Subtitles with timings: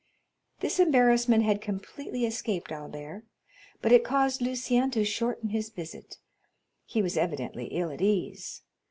[0.61, 3.23] This embarrassment had completely escaped Albert,
[3.83, 6.17] but it caused Lucien to shorten his visit;
[6.87, 8.63] he was evidently ill at ease.